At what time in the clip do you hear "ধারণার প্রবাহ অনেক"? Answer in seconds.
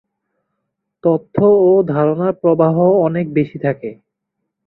1.87-3.25